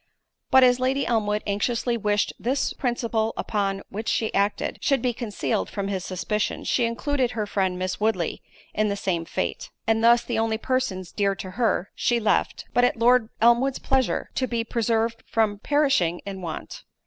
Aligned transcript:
But 0.49 0.63
as 0.63 0.79
Lady 0.79 1.05
Elmwood 1.05 1.43
anxiously 1.45 1.95
wished 1.95 2.33
this 2.39 2.73
principle 2.73 3.35
upon 3.37 3.83
which 3.89 4.09
she 4.09 4.33
acted, 4.33 4.79
should 4.81 4.99
be 4.99 5.13
concealed 5.13 5.69
from 5.69 5.89
his 5.89 6.03
suspicion, 6.03 6.63
she 6.63 6.85
included 6.85 7.33
her 7.33 7.45
friend, 7.45 7.77
Miss 7.77 7.99
Woodley, 7.99 8.41
in 8.73 8.87
the 8.89 8.95
same 8.95 9.25
fate; 9.25 9.69
and 9.85 10.03
thus, 10.03 10.23
the 10.23 10.39
only 10.39 10.57
persons 10.57 11.11
dear 11.11 11.35
to 11.35 11.51
her, 11.51 11.91
she 11.93 12.19
left, 12.19 12.65
but 12.73 12.83
at 12.83 12.97
Lord 12.97 13.29
Elmwood's 13.41 13.77
pleasure, 13.77 14.31
to 14.33 14.47
be 14.47 14.63
preserved 14.63 15.21
from 15.27 15.59
perishing 15.59 16.19
in 16.25 16.41
want. 16.41 16.83